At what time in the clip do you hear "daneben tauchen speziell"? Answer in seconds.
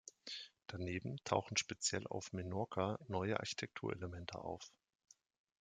0.65-2.07